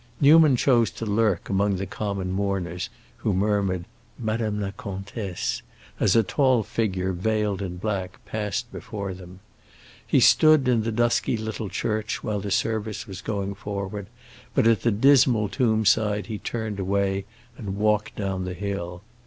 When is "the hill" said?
18.43-19.03